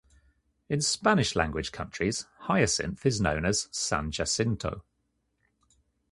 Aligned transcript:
In 0.67 0.81
Spanish-language 0.81 1.71
countries, 1.71 2.25
Hyacinth 2.47 3.05
is 3.05 3.21
known 3.21 3.45
as 3.45 3.67
"San 3.71 4.09
Jacinto". 4.09 4.83